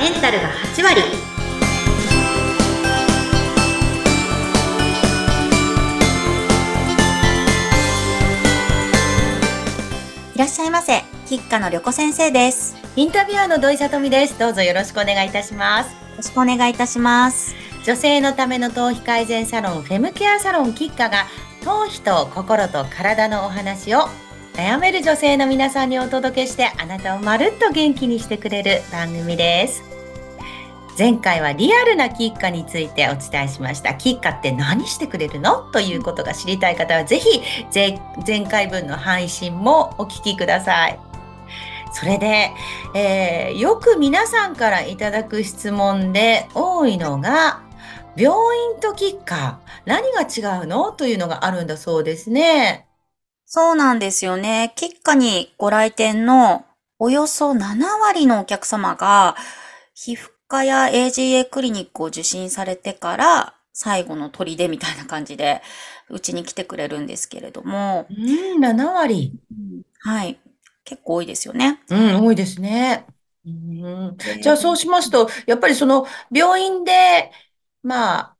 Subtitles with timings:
[0.00, 1.02] メンタルが8割
[10.34, 14.36] いらっしゃいませ吉花の旅子先生ですよインタビュアーの土井さとみです。
[14.36, 16.00] どうぞよろしくお願いいたします。
[16.20, 17.54] ろしくお願いいたします
[17.84, 21.24] 女性のための頭皮改善サロン、フェムケアサロンキッカが、
[21.64, 24.08] 頭皮と心と体のお話を、
[24.52, 29.89] 悩める女性の皆さんにお届けして、あなたをまるっと元気にしてくれる番組です。
[31.00, 33.94] 前回はリアルなキッカについてお伝えしました。
[33.94, 35.62] キッカって何してくれるの？
[35.72, 37.40] ということが知りたい方は、ぜひ
[37.72, 41.00] 前回分の配信もお聞きください。
[41.94, 42.50] それで、
[42.94, 47.62] えーよく皆さんからいただく質問で多いのが、
[48.14, 48.36] 病
[48.74, 50.92] 院とキッカー、何が違うの？
[50.92, 52.86] というのがあるんだそうですね。
[53.46, 56.66] そうなんですよね吉花にご来店の
[56.98, 59.34] およそ7割のお客様が
[59.94, 65.62] 皮膚科や AGA クリニックを受診されてから最後の砦みたいな感じで
[66.10, 69.32] うちに来てくれるんですけれども、うん、7割。
[70.00, 70.40] はい。
[70.84, 71.80] 結構多いですよね。
[71.88, 73.06] うん、多いですね。
[73.46, 77.30] うん、じゃあそうしますと、やっぱりその病院で、
[77.82, 78.36] まあ、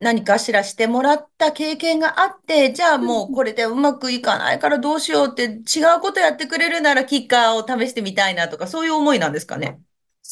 [0.00, 5.54] 何かしらしてもらった経験があって、じゃあもうこれでうまくいかないからどうしようって違
[5.96, 9.80] うことやってくれるならキッカーを試してみたいなとか、そういう思いなんですかね？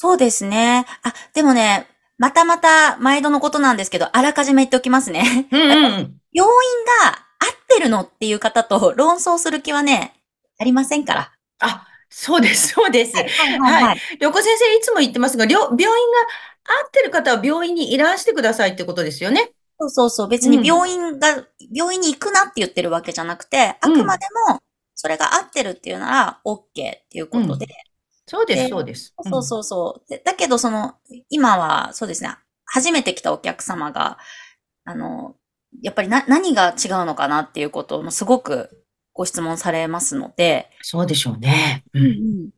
[0.03, 0.87] そうですね。
[1.03, 5.47] あ、でもね、またまた毎度のことなんですけど、あらかじめ言っておきますね。
[5.53, 6.21] うんうんうん。
[6.33, 10.15] 病院が合ってるのっていう方と論争する気はね、
[10.59, 11.33] ありませんから。
[11.59, 13.15] あ、そうです、そうです。
[13.15, 13.27] はい
[13.59, 14.01] はい。
[14.19, 19.51] 旅子先生いつも言ってますが、病院が合ってる方は病院にいらしてくださいってことですよね。
[19.79, 20.29] そうそうそう。
[20.29, 24.61] 別に病院が、病院に行くなって言ってるわけじゃなくて、あくまでも、
[24.95, 27.67] それが合ってるっていうなら、OK っていうことで。
[28.31, 29.13] そうです、でそうです。
[29.25, 30.09] そうそうそう。
[30.09, 30.95] でだけど、その、
[31.31, 32.31] 今は、そうですね、
[32.65, 34.19] 初めて来たお客様が、
[34.85, 35.35] あの、
[35.83, 36.71] やっぱりな、何が違
[37.03, 41.83] うのかなっていうことを、すごくご質問されますので、そうでしょうね。
[41.93, 42.51] うん。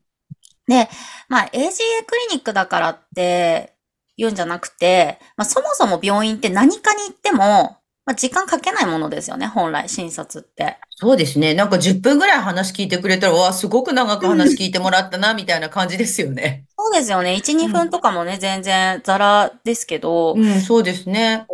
[0.67, 0.91] で、
[1.31, 1.71] まあ、AGA
[2.07, 3.73] クリニックだからって
[4.19, 10.79] 言うんじゃなくて、まあ、そもそも病院って何かに行っても、まあ、時間かけないものですよね、本来、診察って。
[10.91, 11.55] そうですね。
[11.55, 16.65] なんか10分ぐらい話聞いてくれたら、わあ、すごく長く話聞いてもらったな、みたいな感じですよね。
[16.77, 17.35] そうですよね。
[17.35, 21.47] 1、2分とかもね、全然ザラですけど、うん、そうですね。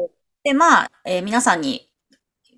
[0.42, 1.86] で、まあ、えー皆さんに、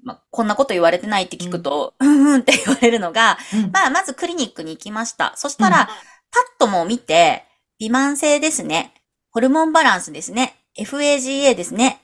[0.05, 5.33] まあ、こんなこと言われてないって聞くと、うん、うんって言われるのが、うんまあ、まずクリニックに行きました。
[5.37, 7.45] そしたら、パッともう見て、
[7.81, 8.95] 微慢性ですね。
[9.31, 10.55] ホルモンバランスですね。
[10.79, 12.01] FAGA ですね。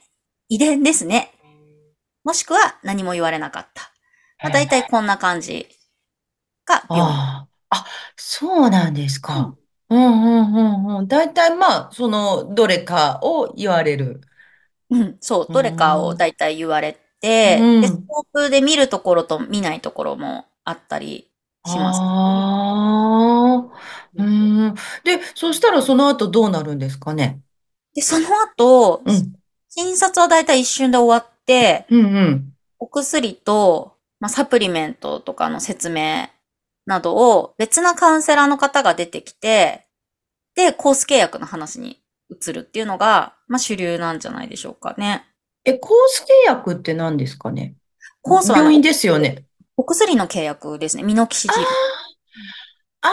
[0.49, 1.31] 遺伝ですね。
[2.27, 3.83] もしくは何も言われなかった。
[4.43, 5.65] まあ、大体こんな感じ
[6.65, 7.05] が病院。
[7.09, 7.85] ああ、あ、
[8.17, 9.55] そうなんですか。
[9.89, 11.07] うんうんうんうん。
[11.07, 14.19] 大体まあ、その、どれかを言われる。
[14.89, 21.29] うん、そう、どれかを大体言われて、うんで、スコープで見るところと見ないところもあったり
[21.65, 21.99] します。
[22.01, 24.75] ああ、うん。
[25.05, 27.39] で、そしたらその後どうなるんですかね。
[27.95, 29.33] で、その後、うん、
[29.69, 31.36] 診察はだいたい一瞬で終わって、
[31.89, 32.53] うん、うん。
[32.79, 36.27] お薬と、まあ、サプリメントとかの説明
[36.85, 39.87] などを別なカウンセラーの方が出てきて、
[40.55, 45.25] で、コース契約の話に移るっていうのが、まあ、主流なんじゃないでしょうかね。
[45.65, 47.75] え、コース契約って何ですかね？
[48.21, 49.45] コースは病院ですよね。
[49.75, 51.03] お薬の契約ですね。
[51.03, 51.61] ミノキシジル。
[53.01, 53.11] ああ、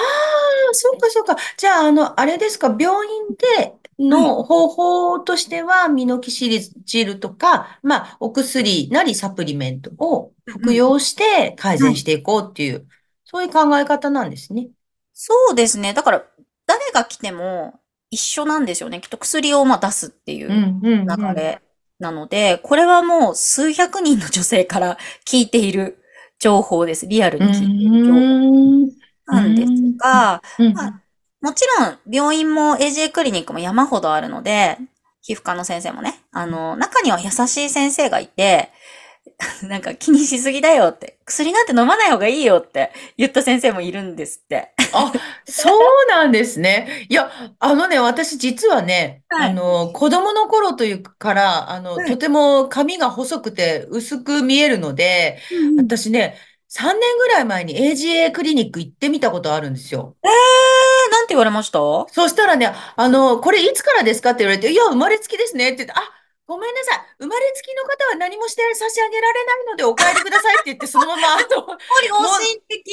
[0.72, 1.36] そうかそうか。
[1.56, 3.28] じゃあ、あの、あれですか、病院
[3.58, 12.86] での方法としては、ミノキシジルとか、まあ、お薬なりサプリメントを服用して改善していこうっていう、
[13.24, 14.68] そういう考え方なんですね。
[15.12, 15.94] そうですね。
[15.94, 16.24] だから、
[16.66, 19.00] 誰が来ても一緒なんですよね。
[19.00, 21.06] きっと薬をまあ出すっていううん、うん、うん。
[21.06, 21.60] 流れ
[21.98, 25.98] なので、これはもう数百人の女性から聞いている
[26.38, 27.06] 情報です。
[27.06, 28.88] リアルうに聞いている情報ん、
[29.26, 31.03] なんですが、うん、まあ
[31.44, 34.78] もちろん病院も AJ クリニックも山ほどあるので、
[35.20, 38.70] 皮膚科の先生もね、あの、中には優しい先生がいて、
[39.68, 44.72] なんか気にしすぎだよって、薬なんて飲まない方がいいよって言った先生もいるんですって。
[44.94, 45.12] あ、
[45.44, 47.06] そうなんですね。
[47.10, 55.40] いや、あのね、私実はね、はいあの、子供の頃というから、あの、はいとても髪が細くて薄く見えるので、
[55.76, 56.38] 私ね、
[56.76, 60.16] 3年ぐらい前に AGA クリニック行ってみたことあるんですよ。
[60.24, 60.34] えー、な
[61.24, 61.78] んて言われました？
[61.78, 66.02] そしたらね、あの、これいつからですかって言われて、いや、生まれつきですねって言って、あ、
[66.46, 67.00] ごめんなさい。
[67.20, 71.46] 生まれつきの方は何もして差し上げられないのでお帰りくださいって言って、そのまま、あの、
[72.06, 72.84] 良心的。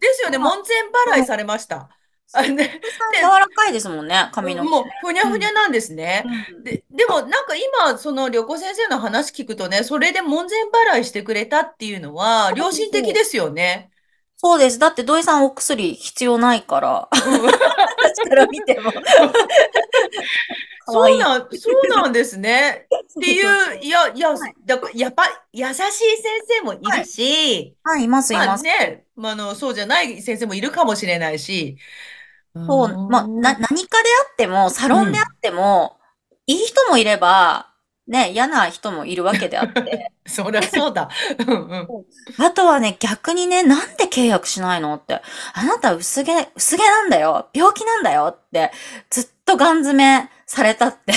[0.00, 1.88] ですよね、門前払いされました。
[2.34, 2.80] あね、
[3.14, 4.70] 柔らかいですもんね、髪の毛。
[4.70, 6.24] もう、ふにゃふにゃなんですね。
[6.54, 10.58] うんで、でも、なんか今、その、旅行先生の話聞くとね、それで門前
[10.94, 13.90] 払いしてくれたっていうのは、良心的ですよね。
[14.42, 14.78] そうです。
[14.78, 17.08] だって土井さんお薬必要ないから。
[17.12, 17.52] うん
[18.04, 18.92] 私から見ても。
[20.86, 22.88] そうなん、そうなんですね。
[22.90, 24.30] っていう、 いや、いや、
[24.66, 25.90] だから、やっぱ、優しい先
[26.48, 28.62] 生もいるし、はい、います、いまます。
[28.62, 31.78] あね、まああの、そうじゃない先生もいるかもしれないし。
[32.54, 35.98] そう、まあ、な、ん何かであっても、サロンであっても、
[36.46, 37.71] いい人もいれば、
[38.08, 40.12] ね、嫌な人もいるわけであって。
[40.26, 41.08] そりゃそうだ。
[41.38, 42.44] うんうん。
[42.44, 45.22] あとはね、逆にね、なんで契約しないのって。
[45.54, 47.48] あなた薄毛、薄毛なんだよ。
[47.52, 48.72] 病気なんだよって、
[49.10, 51.14] ずっとガン詰めされたって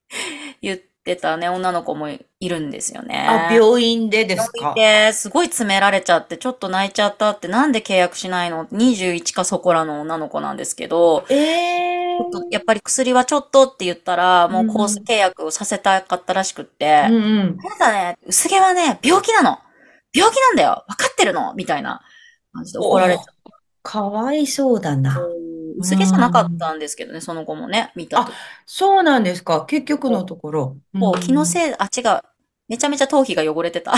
[0.60, 3.26] 言ってたね、女の子もいるんですよね。
[3.28, 4.74] あ、病院でですか？
[4.74, 17.58] で、すごい詰められちゃって、ちょっと泣いちゃったって、なんで契約しないの ?21 かそこらの女の子なんですけど、ええちょっとやっぱり薬はちょっとって言ったら、もうコース契約をさせたかったらしくって、うんうん。
[17.78, 19.58] たね、薄毛はね、病気なの
[20.14, 22.00] 病気なんだよ分かってるのみたいな
[22.52, 23.24] 感じで怒られちゃっ
[23.82, 25.20] かわいそうだな。
[25.76, 25.80] て。
[25.80, 28.32] 薄毛じゃなかったんですけどね、その子もね、見たと。
[28.66, 29.64] そうなんですか。
[29.66, 30.76] 結局のところ。
[30.92, 31.48] もう気のい。
[31.48, 32.22] せい、あ、違う。
[32.68, 33.92] めちゃめちゃ頭皮が汚れてた。
[33.94, 33.96] あ、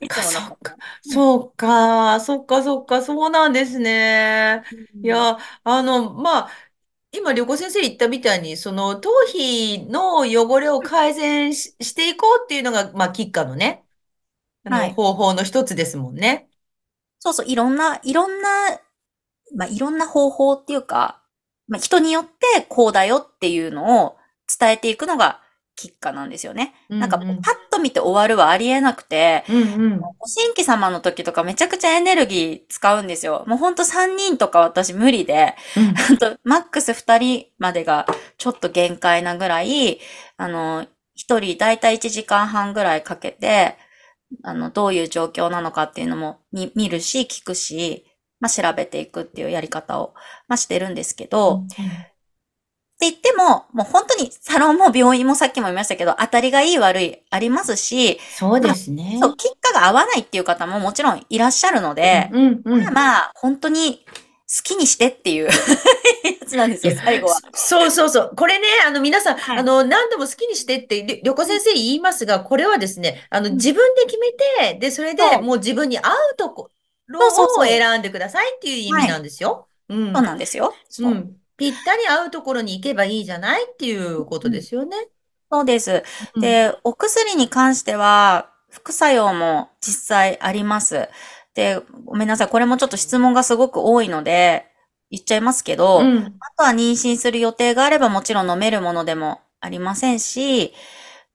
[0.00, 4.64] いつものそうか、そうか、そっか、そっか、そうなんですね。
[5.02, 6.50] いや、あの、まあ、
[7.12, 13.84] 今、旅行先生言ったみたいに、その、頭皮の汚れを改善し、していこうっていうのが、まあ、キッカのね、
[14.64, 16.50] あの、はい方法の一つですもんね。
[17.18, 18.48] そうそう、いろんな、いろんな、
[19.54, 21.22] まあ、いろんな方法っていうか、
[21.68, 24.16] まあ、人によってこうだよっていうのを
[24.58, 25.40] 伝えていくのが
[25.80, 26.74] 喫下なんですよね。
[26.90, 27.36] なんかパッ
[27.70, 29.62] と見て終わるはありえなくて、うんう
[29.96, 30.00] ん。
[30.00, 33.44] ご新規様の時とかめちゃくちゃエネルギー使うんですよ。
[33.46, 35.54] もうほんと3人とか私無理で、
[36.10, 38.06] うん とマックス2人までが
[38.36, 40.00] ちょっと限界なぐらい、
[40.36, 40.86] あの、1
[41.16, 43.76] 人だいたい1時間半ぐらいかけて、
[44.42, 48.04] あの、どういう状況なのかっていうのも見見るし、聞くし、
[48.40, 50.14] まあ、調べていくっていうやり方を、
[50.48, 51.68] まあ、してるんですけど、っ
[53.00, 59.18] て言っても、もう本当にサロンも病院もさっきも言いましたけど、当たりがいい悪いありますし、そうですね。
[59.20, 62.92] そう、結果が合わないっていう方ももちろんいらっしゃるので、うんうん。
[62.92, 67.38] まあ、本当に好きにしてっていう やつなんですよ、最後は。
[67.54, 68.32] そうそうそう。
[68.36, 76.68] これね、あの、皆さん、はいあの、何度も好きにしてって、り旅行先生言いますが、これはですね、あの、うん自分で決めて、で、それでもう自分に合うとこ
[77.10, 79.68] ろそうそうそうを選んでくださいっていう意味なんですよ。
[79.88, 80.12] うん。
[80.12, 80.74] そうなんですよ。
[80.88, 81.36] そううん。
[81.56, 84.96] ぴったり合うところに行けばいいじゃないっていうことですよね。
[85.52, 86.04] そうです。
[86.34, 91.08] うん、で、お薬に関しては、副作用も実際あります。
[91.54, 92.48] で、ごめんなさい。
[92.48, 94.66] これもちょっと質問がすごく多いので、
[95.10, 96.36] 言っちゃいますけど、うん。
[96.38, 100.72] あとは妊娠する予定があればもちろん飲めるものでもありませんし、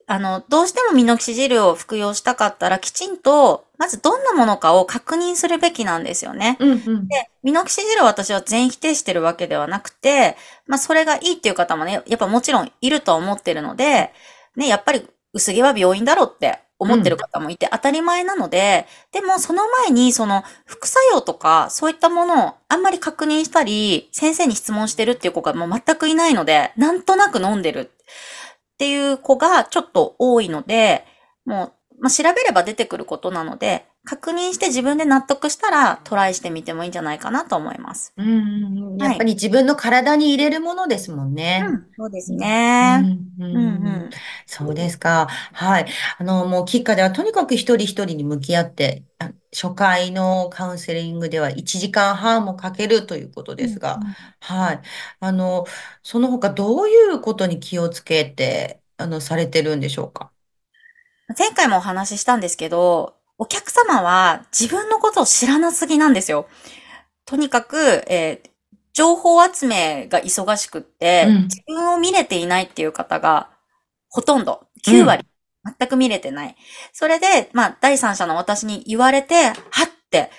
[0.08, 6.58] あの、どうしてもミノキシジルを服用したかったらきちんと、まずどんなものかを確認するべきなんですよね。
[6.60, 7.08] うんうん。
[7.08, 10.38] で、ミノキシジルを私は全否定してるわけではなくて、
[10.68, 14.14] まあそれがいいっていう方もね、やっぱもちろんいるとは思ってるので、
[14.56, 27.92] ね、やっぱり薄毛は病院だろうって思ってる方もいて当たり前なので、でもその前にその副作用とかそういったものをあんまり確認したり、先生に質問してるっていう子がもう全くいないので、なんとなく飲んでる
[28.76, 31.06] っていう子がちょっと多いので、
[31.46, 38.14] もう、まあ、調べれば出てくることなので、確認して自分で納得したらトライしてみてもいいんじゃないかなと思います。
[38.18, 38.28] うん
[38.94, 39.02] うん。
[39.02, 41.64] やっぱり自分の体に入れるものですもんね。
[41.98, 42.48] そうですね。
[42.82, 44.10] うんうんうん。
[44.46, 45.28] そうですか。
[45.28, 45.88] はい。
[46.18, 54.02] あの、もう、キッカではとにかく一人一人に向き合って、あ初回のカウンセリングでは1時間半もかけるということですが、
[54.42, 54.82] はい。
[55.20, 55.66] あの、
[56.04, 60.32] その他どういうことに気をつけて、あの、されてるんでしょうか？
[61.38, 66.48] 前回もお話ししたんですけど、お客様は自分のことを知らなすぎなんですよ。
[67.26, 67.78] とにかく、
[68.08, 68.50] えー
[68.96, 73.50] 情報集めが忙しくって、うん自分を見れていないっていう方が
[74.10, 75.26] ほとんど、9割、
[75.80, 76.56] 全く見れてない。
[76.94, 79.54] それで、まあ、第三者の私に言われて、は
[79.86, 80.32] って、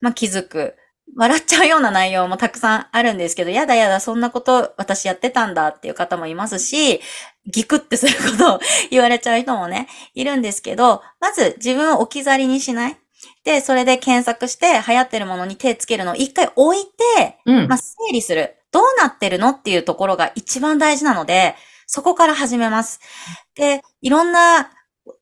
[0.00, 0.76] まあ、気づく。
[1.16, 7.00] 笑っちゃうような内容もたくさんあるんですけど、やだやだ、そんなこと私やってたんだっていう方もいますし、
[7.46, 12.96] ギクってすることを 言われちゃう人もね、いるんですけど、まず自分を置き去りにしない。
[13.44, 16.84] で、それで検索して流行ってるものに手つけるのを一回置い
[17.16, 18.56] て、うんまあ、整理する。
[18.70, 21.56] どうなってるのっていうところが一番大事なので、
[21.86, 23.00] そこから始めます。
[23.54, 24.70] で、いろんな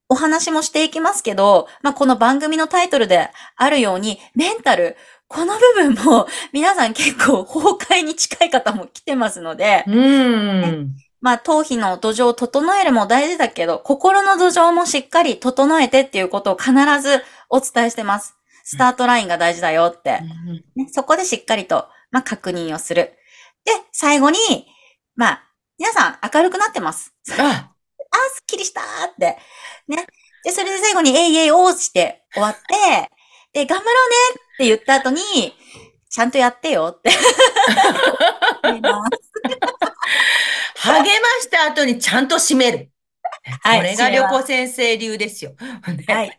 [0.09, 4.97] お話もしていきますけど、まあ、この番組のタイトルであるように、メンタル、
[5.29, 10.95] この部分も 皆さん結構崩壊に近い方も来てますので、うん。
[11.21, 18.37] まあ、頭皮の土壌を整えるも大事だけど、心の土壌もしっかり整えてっていうことを必ずお伝えしてます。
[18.65, 20.21] スタートラインが大事だよって。
[20.77, 23.13] ね、そこでしっかりと、まあ、確認をする。
[23.65, 24.39] で、最後に、
[25.15, 25.45] まあ、
[25.79, 27.15] 皆さん明るくなってます。
[27.31, 27.59] あ、あー、
[28.35, 29.39] すっきりしたーって。
[29.89, 30.07] ね。
[30.45, 33.11] で、それで最後に、えいえいおーして終わって、
[33.53, 35.21] で、頑張ろうねって言った後に、
[36.11, 37.11] ちゃんとやってよって。
[38.63, 39.01] 励ま
[41.41, 42.91] した後にちゃんと締める。
[43.63, 45.53] はいこれが旅子先生流ですよ。
[45.87, 46.37] ねはい。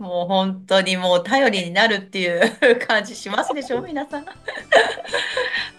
[0.00, 4.26] もう本当にもう頼りになるっていう感じしますでしょ皆さん。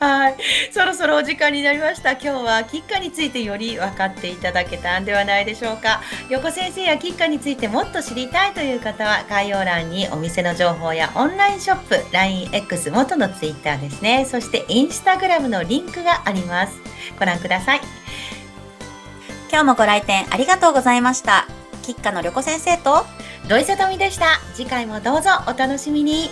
[0.03, 0.35] はい。
[0.71, 2.11] そろそろお時間になりました。
[2.11, 6.01] 今日はキッカについてより分かっていただけたんではないでしょうか。
[6.29, 14.25] 旅子先生やキッカについてもっと知りたいという方は概要欄にお店の情報やオンラインショップ、LINEX 元の Twitter ですね。
[14.29, 16.73] そしてインスタグラムのリンクがあります。
[17.17, 17.81] ご覧ください。
[19.49, 21.47] 今日もご来店ありがとうございました。
[21.81, 23.05] キッカの旅子先生と、
[23.47, 24.41] 土井さとみでした。
[24.53, 26.29] 次回もどうぞお楽しみに。